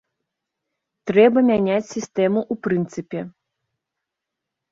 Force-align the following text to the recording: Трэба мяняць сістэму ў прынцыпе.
Трэба 1.09 1.39
мяняць 1.49 1.91
сістэму 1.95 2.39
ў 2.51 2.63
прынцыпе. 2.67 3.19